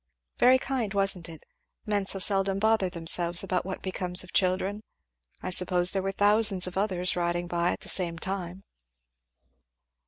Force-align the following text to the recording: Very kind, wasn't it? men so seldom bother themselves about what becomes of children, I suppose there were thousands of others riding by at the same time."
Very 0.39 0.57
kind, 0.57 0.95
wasn't 0.95 1.29
it? 1.29 1.45
men 1.85 2.07
so 2.07 2.17
seldom 2.17 2.57
bother 2.57 2.89
themselves 2.89 3.43
about 3.43 3.65
what 3.67 3.83
becomes 3.83 4.23
of 4.23 4.33
children, 4.33 4.81
I 5.43 5.51
suppose 5.51 5.91
there 5.91 6.01
were 6.01 6.11
thousands 6.11 6.65
of 6.65 6.75
others 6.75 7.15
riding 7.15 7.45
by 7.45 7.71
at 7.73 7.81
the 7.81 7.87
same 7.87 8.17
time." 8.17 8.63